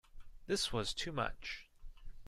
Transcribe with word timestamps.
This 0.47 0.73
was 0.73 0.95
too 0.95 1.11
much. 1.11 1.67